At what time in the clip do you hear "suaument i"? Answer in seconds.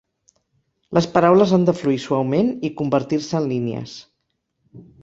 2.07-2.75